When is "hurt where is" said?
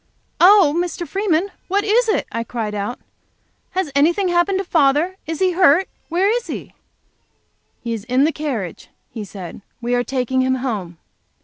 5.51-6.47